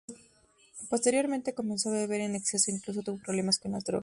[0.89, 3.99] Posteriormente, comenzó a beber en exceso e incluso tuvo problemas con las drogas.